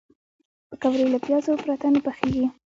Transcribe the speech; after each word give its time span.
پکورې 0.69 1.05
له 1.13 1.17
پیازو 1.25 1.61
پرته 1.63 1.87
نه 1.93 1.99
پخېږي 2.05 2.45